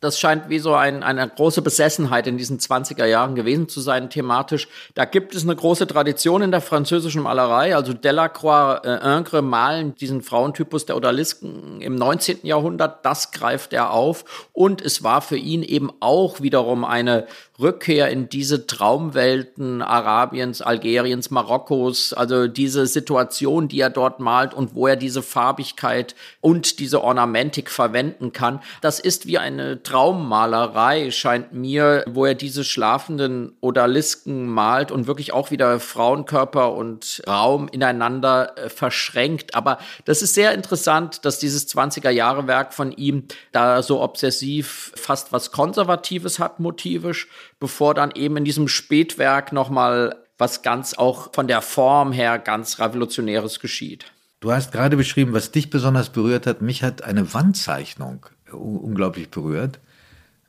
[0.00, 4.08] Das scheint wie so ein, eine große Besessenheit in diesen 20er Jahren gewesen zu sein,
[4.08, 4.66] thematisch.
[4.94, 7.76] Da gibt es eine große Tradition in der französischen Malerei.
[7.76, 12.40] Also Delacroix, äh, Ingres malen diesen Frauentypus der Odalisken im 19.
[12.44, 13.04] Jahrhundert.
[13.04, 14.48] Das greift er auf.
[14.52, 17.26] Und es war für ihn eben auch wiederum eine
[17.60, 24.74] Rückkehr in diese Traumwelten Arabiens, Algeriens, Marokkos, also diese Situation, die er dort malt und
[24.74, 28.60] wo er diese Farbigkeit und diese Ornamentik verwenden kann.
[28.80, 35.32] Das ist wie eine Traummalerei, scheint mir, wo er diese schlafenden Odalisken malt und wirklich
[35.32, 39.54] auch wieder Frauenkörper und Raum ineinander äh, verschränkt.
[39.54, 44.92] Aber das ist sehr interessant, dass dieses 20er Jahre Werk von ihm da so obsessiv
[44.94, 47.28] fast was Konservatives hat, motivisch
[47.60, 52.80] bevor dann eben in diesem Spätwerk nochmal was ganz auch von der Form her ganz
[52.80, 54.06] Revolutionäres geschieht.
[54.40, 56.62] Du hast gerade beschrieben, was dich besonders berührt hat.
[56.62, 59.78] Mich hat eine Wandzeichnung unglaublich berührt.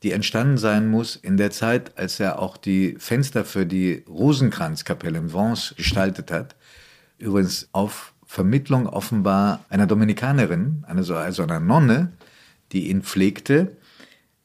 [0.03, 5.19] die entstanden sein muss in der Zeit, als er auch die Fenster für die Rosenkranzkapelle
[5.19, 6.55] in Vence gestaltet hat.
[7.19, 12.13] Übrigens auf Vermittlung offenbar einer Dominikanerin, also einer Nonne,
[12.71, 13.77] die ihn pflegte.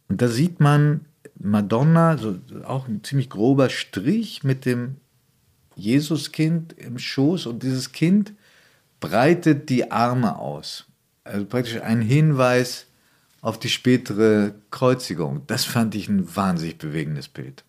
[0.08, 1.06] Und da sieht man
[1.38, 4.96] Madonna, so auch ein ziemlich grober Strich mit dem
[5.76, 8.32] Jesuskind im Schoß und dieses Kind
[9.00, 10.86] breitet die Arme aus.
[11.24, 12.86] Also praktisch ein Hinweis
[13.42, 15.42] auf die spätere Kreuzigung.
[15.46, 17.64] Das fand ich ein wahnsinnig bewegendes Bild.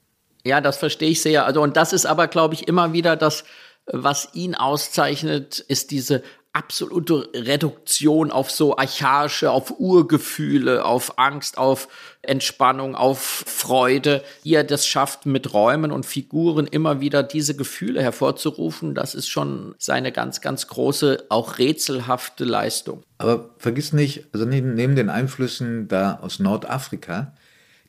[0.45, 1.45] Ja, das verstehe ich sehr.
[1.45, 3.43] Also, und das ist aber, glaube ich, immer wieder das,
[3.85, 6.23] was ihn auszeichnet, ist diese
[6.57, 11.87] absolute Reduktion auf so archaische, auf Urgefühle, auf Angst, auf
[12.23, 14.23] Entspannung, auf Freude.
[14.43, 19.75] Er das schafft, mit Räumen und Figuren immer wieder diese Gefühle hervorzurufen, das ist schon
[19.77, 23.03] seine ganz, ganz große, auch rätselhafte Leistung.
[23.19, 27.33] Aber vergiss nicht, also neben den Einflüssen da aus Nordafrika,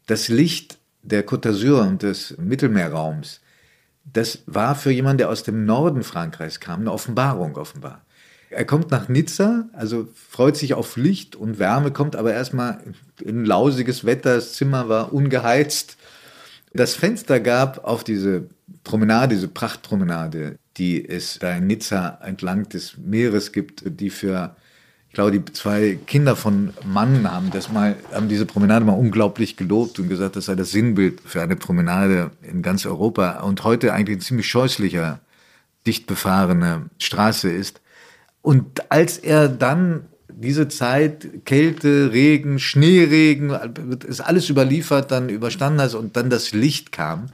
[0.06, 3.40] das Licht der Côte d'Azur und des Mittelmeerraums,
[4.12, 8.02] das war für jemanden, der aus dem Norden Frankreichs kam, eine Offenbarung offenbar.
[8.50, 12.80] Er kommt nach Nizza, also freut sich auf Licht und Wärme, kommt aber erstmal
[13.20, 15.96] in lausiges Wetter, das Zimmer war ungeheizt.
[16.72, 18.48] Das Fenster gab auf diese
[18.84, 24.56] Promenade, diese Prachtpromenade, die es da in Nizza entlang des Meeres gibt, die für,
[25.08, 29.56] ich glaube, die zwei Kinder von Mann haben das mal, haben diese Promenade mal unglaublich
[29.56, 33.92] gelobt und gesagt, das sei das Sinnbild für eine Promenade in ganz Europa und heute
[33.92, 35.20] eigentlich ein ziemlich scheußlicher,
[35.86, 37.80] dicht befahrene Straße ist.
[38.42, 43.50] Und als er dann diese Zeit, Kälte, Regen, Schneeregen,
[44.06, 47.26] ist alles überliefert, dann überstanden hat und dann das Licht kam,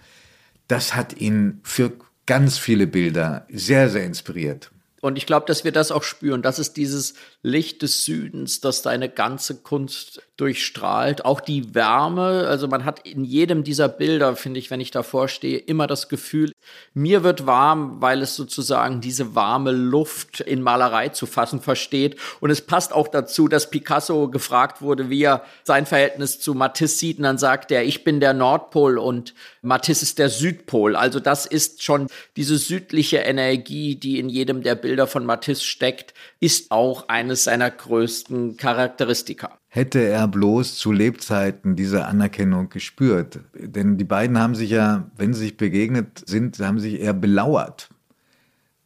[0.68, 1.92] das hat ihn für
[2.26, 4.70] ganz viele Bilder sehr, sehr inspiriert.
[5.02, 6.40] Und ich glaube, dass wir das auch spüren.
[6.40, 7.12] Das ist dieses
[7.42, 11.24] Licht des Südens, das deine ganze Kunst durchstrahlt.
[11.24, 12.46] Auch die Wärme.
[12.48, 16.08] Also man hat in jedem dieser Bilder, finde ich, wenn ich davor stehe, immer das
[16.08, 16.52] Gefühl,
[16.92, 22.16] mir wird warm, weil es sozusagen diese warme Luft in Malerei zu fassen versteht.
[22.40, 26.96] Und es passt auch dazu, dass Picasso gefragt wurde, wie er sein Verhältnis zu Matisse
[26.96, 27.18] sieht.
[27.18, 30.96] Und dann sagt er, ich bin der Nordpol und Matisse ist der Südpol.
[30.96, 36.14] Also das ist schon diese südliche Energie, die in jedem der Bilder von Matisse steckt,
[36.40, 39.58] ist auch eines seiner größten Charakteristika.
[39.74, 43.40] Hätte er bloß zu Lebzeiten diese Anerkennung gespürt.
[43.54, 47.88] Denn die beiden haben sich ja, wenn sie sich begegnet sind, haben sich eher belauert.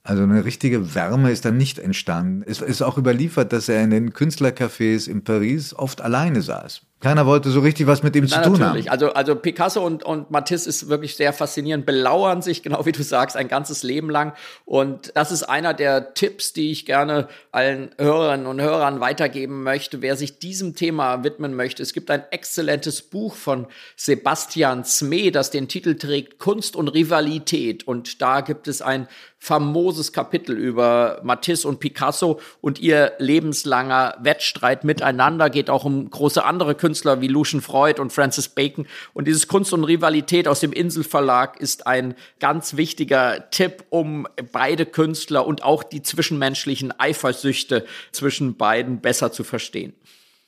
[0.03, 2.42] Also eine richtige Wärme ist dann nicht entstanden.
[2.46, 6.87] Es ist auch überliefert, dass er in den Künstlercafés in Paris oft alleine saß.
[7.01, 8.87] Keiner wollte so richtig was mit ihm Na, zu tun natürlich.
[8.87, 8.93] haben.
[8.93, 13.05] Also, also Picasso und, und Matisse ist wirklich sehr faszinierend, belauern sich, genau wie du
[13.05, 14.33] sagst, ein ganzes Leben lang.
[14.65, 20.03] Und das ist einer der Tipps, die ich gerne allen Hörerinnen und Hörern weitergeben möchte,
[20.03, 21.85] wer sich diesem Thema widmen möchte.
[21.85, 27.87] Es gibt ein exzellentes Buch von Sebastian Sme, das den Titel trägt Kunst und Rivalität.
[27.87, 29.07] Und da gibt es ein
[29.39, 35.49] famoses Kapitel über Matisse und Picasso und ihr lebenslanger Wettstreit miteinander.
[35.49, 36.88] Geht auch um große andere Künstler
[37.20, 38.87] wie Lucian Freud und Francis Bacon.
[39.14, 44.87] Und dieses Kunst und Rivalität aus dem Inselverlag ist ein ganz wichtiger Tipp, um beide
[44.87, 49.92] Künstler und auch die zwischenmenschlichen Eifersüchte zwischen beiden besser zu verstehen.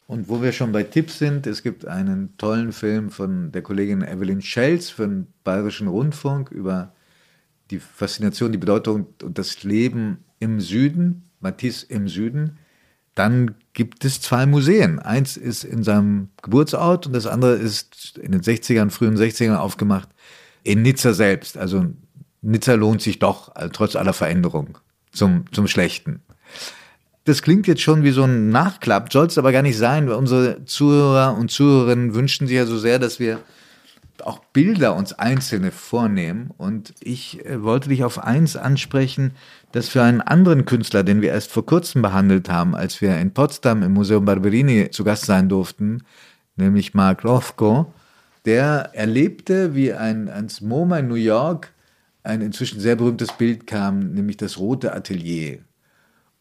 [0.07, 4.03] Und wo wir schon bei Tipps sind, es gibt einen tollen Film von der Kollegin
[4.03, 6.93] Evelyn Schelz für den Bayerischen Rundfunk über
[7.71, 12.59] die Faszination, die Bedeutung und das Leben im Süden, Matisse im Süden,
[13.15, 14.99] dann gibt es zwei Museen.
[14.99, 20.09] Eins ist in seinem Geburtsort und das andere ist in den 60ern, frühen 60ern aufgemacht
[20.63, 21.57] in Nizza selbst.
[21.57, 21.87] Also
[22.43, 24.79] Nizza lohnt sich doch, also trotz aller Veränderung,
[25.13, 26.23] zum, zum Schlechten.
[27.25, 30.17] Das klingt jetzt schon wie so ein Nachklapp, soll es aber gar nicht sein, weil
[30.17, 33.41] unsere Zuhörer und Zuhörerinnen wünschen sich ja so sehr, dass wir
[34.23, 36.51] auch Bilder uns einzelne vornehmen.
[36.57, 39.33] Und ich äh, wollte dich auf eins ansprechen,
[39.73, 43.33] das für einen anderen Künstler, den wir erst vor kurzem behandelt haben, als wir in
[43.33, 46.03] Potsdam im Museum Barberini zu Gast sein durften,
[46.57, 47.93] nämlich Mark Rothko,
[48.45, 51.73] der erlebte, wie ein, ans MoMA in New York
[52.23, 55.61] ein inzwischen sehr berühmtes Bild kam, nämlich das Rote Atelier.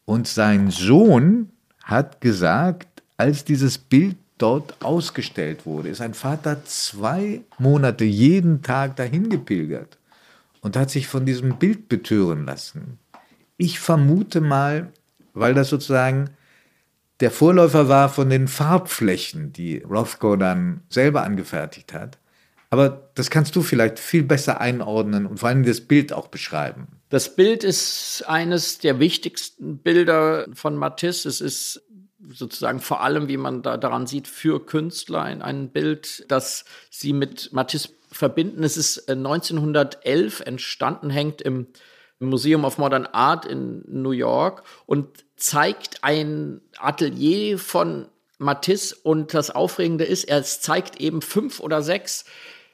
[0.04, 1.50] Und sein Sohn
[1.84, 8.96] hat gesagt, als dieses Bild dort ausgestellt wurde, ist ein Vater zwei Monate jeden Tag
[8.96, 9.98] dahin gepilgert
[10.62, 12.98] und hat sich von diesem Bild betören lassen.
[13.60, 14.90] Ich vermute mal,
[15.34, 16.30] weil das sozusagen
[17.20, 22.16] der Vorläufer war von den Farbflächen, die Rothko dann selber angefertigt hat.
[22.70, 26.86] Aber das kannst du vielleicht viel besser einordnen und vor allem das Bild auch beschreiben.
[27.10, 31.28] Das Bild ist eines der wichtigsten Bilder von Matisse.
[31.28, 31.82] Es ist
[32.32, 37.12] sozusagen vor allem, wie man da daran sieht, für Künstler ein, ein Bild, das sie
[37.12, 38.64] mit Matisse verbinden.
[38.64, 41.66] Es ist 1911 äh, entstanden, hängt im
[42.20, 48.08] Museum of Modern Art in New York und zeigt ein Atelier von
[48.38, 48.94] Matisse.
[49.02, 52.24] Und das Aufregende ist, er zeigt eben fünf oder sechs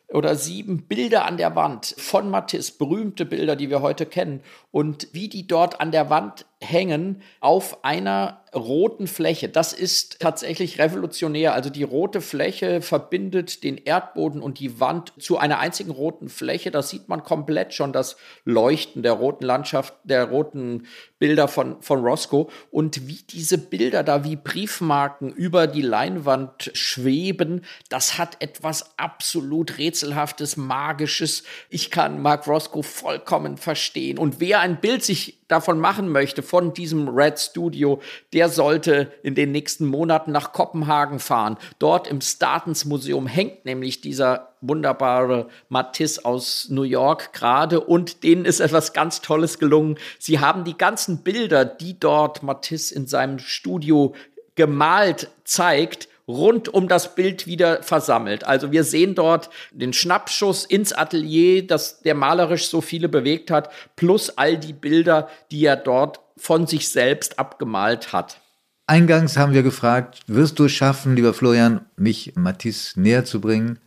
[0.08, 4.42] oder sieben Bilder an der Wand von Matisse, berühmte Bilder, die wir heute kennen.
[4.70, 9.48] Und wie die dort an der Wand hängen auf einer roten Fläche.
[9.48, 11.52] Das ist tatsächlich revolutionär.
[11.52, 16.70] Also die rote Fläche verbindet den Erdboden und die Wand zu einer einzigen roten Fläche.
[16.70, 20.86] Das sieht man komplett schon, das Leuchten der roten Landschaft, der roten
[21.18, 22.46] Bilder von, von Roscoe.
[22.70, 29.76] Und wie diese Bilder da wie Briefmarken über die Leinwand schweben, das hat etwas absolut
[29.76, 31.42] Rätselhaftes, Magisches.
[31.68, 34.18] Ich kann Mark Roscoe vollkommen verstehen.
[34.18, 38.00] Und wer ein Bild sich davon machen möchte, von diesem Red Studio,
[38.32, 41.58] der sollte in den nächsten Monaten nach Kopenhagen fahren.
[41.78, 48.44] Dort im Statens Museum hängt nämlich dieser wunderbare Matisse aus New York gerade und denen
[48.44, 49.98] ist etwas ganz Tolles gelungen.
[50.18, 54.14] Sie haben die ganzen Bilder, die dort Matisse in seinem Studio
[54.54, 58.44] gemalt zeigt, rund um das Bild wieder versammelt.
[58.44, 63.70] Also wir sehen dort den Schnappschuss ins Atelier, das der malerisch so viele bewegt hat,
[63.94, 68.40] plus all die Bilder, die er dort von sich selbst abgemalt hat.
[68.86, 73.78] Eingangs haben wir gefragt, wirst du es schaffen, lieber Florian, mich Matisse näher zu bringen,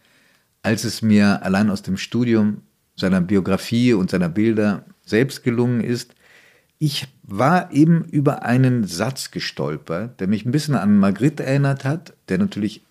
[0.62, 2.64] als es mir allein aus dem Studium
[2.98, 6.16] seiner Biografie und seiner Bilder selbst gelungen ist,
[6.80, 12.14] ich war eben über einen Satz gestolpert, der mich ein bisschen an Magritte erinnert hat,
[12.30, 12.82] der natürlich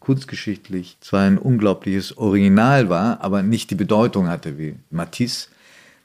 [0.00, 5.48] kunstgeschichtlich zwar ein unglaubliches Original war, aber nicht die Bedeutung hatte wie Matisse.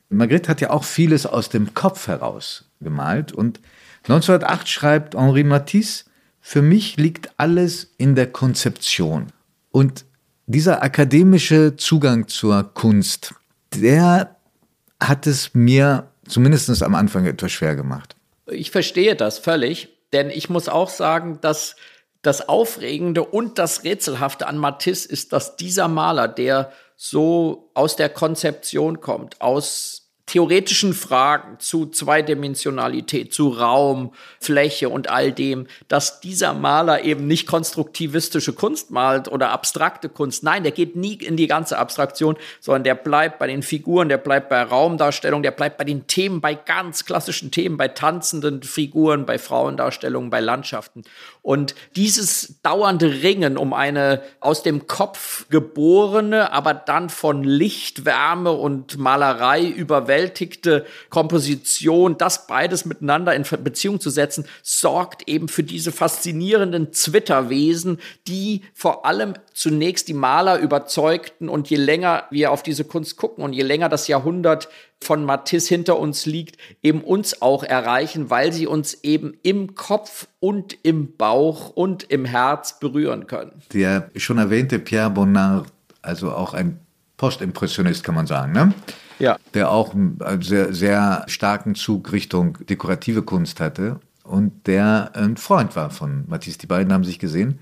[0.10, 3.60] Magritte hat ja auch vieles aus dem Kopf heraus gemalt und
[4.04, 6.06] 1908 schreibt Henri Matisse,
[6.40, 9.28] für mich liegt alles in der Konzeption.
[9.72, 10.06] Und
[10.48, 13.36] dieser akademische Zugang zur Kunst,
[13.76, 14.36] der
[15.00, 18.16] hat es mir zumindest am Anfang etwas schwer gemacht.
[18.48, 21.76] Ich verstehe das völlig, denn ich muss auch sagen, dass
[22.22, 28.10] das Aufregende und das Rätselhafte an Matisse ist, dass dieser Maler, der so aus der
[28.10, 30.01] Konzeption kommt, aus
[30.32, 37.46] theoretischen Fragen zu Zweidimensionalität, zu Raum, Fläche und all dem, dass dieser Maler eben nicht
[37.46, 40.42] konstruktivistische Kunst malt oder abstrakte Kunst.
[40.44, 44.20] Nein, der geht nie in die ganze Abstraktion, sondern der bleibt bei den Figuren, der
[44.20, 49.26] bleibt bei Raumdarstellung, der bleibt bei den Themen, bei ganz klassischen Themen, bei tanzenden Figuren,
[49.26, 51.04] bei Frauendarstellungen, bei Landschaften.
[51.42, 58.54] Und dieses dauernde Ringen um eine aus dem Kopf geborene, aber dann von Licht, Wärme
[58.54, 60.21] und Malerei überwältigte
[61.10, 68.62] Komposition, das beides miteinander in Beziehung zu setzen, sorgt eben für diese faszinierenden Zwitterwesen, die
[68.74, 73.54] vor allem zunächst die Maler überzeugten und je länger wir auf diese Kunst gucken und
[73.54, 74.70] je länger das Jahrhundert
[75.04, 80.28] von Matisse hinter uns liegt, eben uns auch erreichen, weil sie uns eben im Kopf
[80.40, 83.62] und im Bauch und im Herz berühren können.
[83.74, 85.68] Der schon erwähnte Pierre Bonnard,
[86.02, 86.80] also auch ein
[87.18, 88.74] Postimpressionist, kann man sagen, ne?
[89.22, 89.38] Ja.
[89.54, 95.76] Der auch einen sehr, sehr starken Zug Richtung dekorative Kunst hatte und der ein Freund
[95.76, 96.58] war von Matisse.
[96.58, 97.60] Die beiden haben sich gesehen.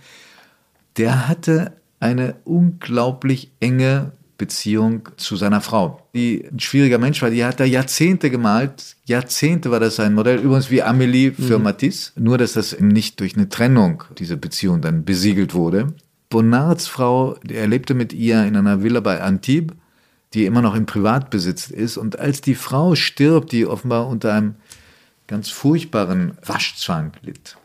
[0.97, 7.29] Der hatte eine unglaublich enge Beziehung zu seiner Frau, die ein schwieriger Mensch war.
[7.29, 8.95] Die hat da Jahrzehnte gemalt.
[9.05, 10.39] Jahrzehnte war das sein Modell.
[10.39, 11.65] Übrigens wie Amélie für mhm.
[11.65, 12.13] Matisse.
[12.15, 15.93] Nur, dass das nicht durch eine Trennung, diese Beziehung dann besiegelt wurde.
[16.29, 19.75] Bonnards Frau, er lebte mit ihr in einer Villa bei Antibes,
[20.33, 21.97] die immer noch im Privatbesitz ist.
[21.97, 24.55] Und als die Frau stirbt, die offenbar unter einem
[25.27, 27.57] ganz furchtbaren Waschzwang litt,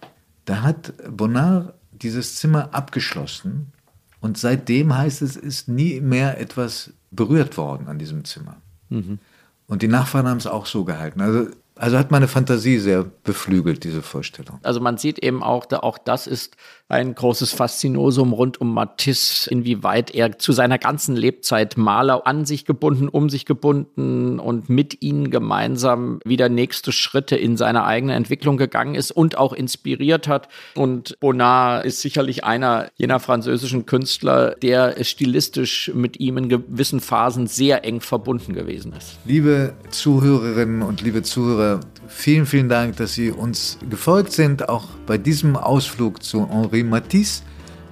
[0.44, 3.72] da hat Bonnard dieses Zimmer abgeschlossen
[4.20, 8.56] und seitdem heißt es, ist nie mehr etwas berührt worden an diesem Zimmer.
[8.88, 9.18] Mhm.
[9.66, 11.20] Und die Nachfahren haben es auch so gehalten.
[11.20, 14.60] Also also hat meine Fantasie sehr beflügelt, diese Vorstellung.
[14.62, 16.56] Also man sieht eben auch, da auch das ist
[16.88, 22.66] ein großes Faszinosum rund um Matisse, inwieweit er zu seiner ganzen Lebzeit Maler an sich
[22.66, 28.58] gebunden, um sich gebunden und mit ihnen gemeinsam wieder nächste Schritte in seine eigene Entwicklung
[28.58, 30.48] gegangen ist und auch inspiriert hat.
[30.74, 37.46] Und Bonnard ist sicherlich einer jener französischen Künstler, der stilistisch mit ihm in gewissen Phasen
[37.46, 39.18] sehr eng verbunden gewesen ist.
[39.24, 45.16] Liebe Zuhörerinnen und liebe Zuhörer, vielen, vielen Dank, dass Sie uns gefolgt sind, auch bei
[45.16, 46.42] diesem Ausflug zu
[46.74, 47.42] Henri Matisse.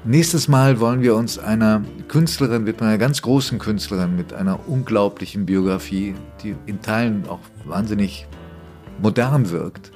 [0.04, 5.46] Nächstes Mal wollen wir uns einer Künstlerin widmen, einer ganz großen Künstlerin mit einer unglaublichen
[5.46, 8.26] Biografie, die in Teilen auch wahnsinnig
[9.00, 9.92] modern wirkt,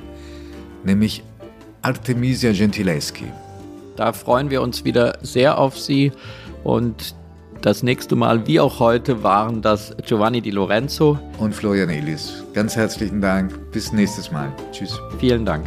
[0.85, 1.25] nämlich
[1.83, 3.25] Artemisia Gentileschi.
[3.97, 6.13] Da freuen wir uns wieder sehr auf Sie
[6.63, 7.17] und
[7.63, 12.45] das nächste Mal, wie auch heute, waren das Giovanni Di Lorenzo und Florian Elis.
[12.55, 13.73] Ganz herzlichen Dank.
[13.73, 14.53] Bis nächstes Mal.
[14.71, 15.01] Tschüss.
[15.19, 15.67] Vielen Dank.